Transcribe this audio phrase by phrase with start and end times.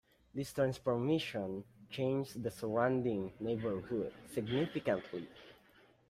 [0.33, 5.27] This transformation changed the surrounding neighborhood significantly.